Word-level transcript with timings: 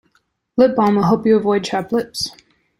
Lip 0.57 0.75
balm 0.75 0.95
will 0.95 1.03
help 1.03 1.27
you 1.27 1.37
avoid 1.37 1.63
chapped 1.63 1.91
lips. 1.91 2.31